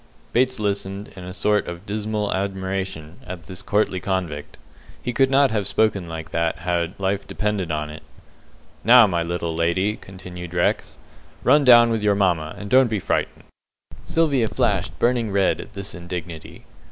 Bates 0.33 0.59
listened, 0.59 1.11
in 1.15 1.23
a 1.25 1.31
sort 1.31 1.67
of 1.67 1.85
dismal 1.85 2.33
admiration, 2.33 3.17
at 3.23 3.43
this 3.43 3.61
courtly 3.61 3.99
convict. 3.99 4.57
He 4.99 5.13
could 5.13 5.29
not 5.29 5.51
have 5.51 5.67
spoken 5.67 6.07
like 6.07 6.31
that 6.31 6.57
had 6.57 6.99
life 6.99 7.27
depended 7.27 7.69
on 7.69 7.91
it. 7.91 8.01
"Now, 8.83 9.05
my 9.05 9.21
little 9.21 9.53
lady," 9.55 9.97
continued 9.97 10.55
Rex, 10.55 10.97
"run 11.43 11.63
down 11.63 11.91
with 11.91 12.01
your 12.01 12.15
mamma, 12.15 12.55
and 12.57 12.67
don't 12.67 12.87
be 12.89 12.99
frightened." 12.99 13.43
Sylvia 14.03 14.47
flashed 14.47 14.97
burning 14.97 15.29
red 15.31 15.61
at 15.61 15.73
this 15.73 15.93
indignity. 15.93 16.65